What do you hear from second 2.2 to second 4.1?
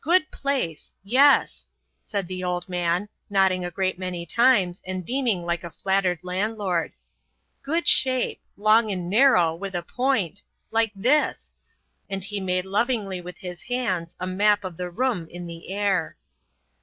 the old man, nodding a great